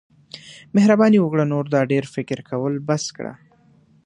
مهرباني 0.75 1.17
وکړه 1.21 1.43
نور 1.53 1.65
دا 1.73 1.81
ډیر 1.91 2.03
فکر 2.15 2.39
کول 2.49 2.73
بس 2.87 3.03
کړه. 3.15 3.33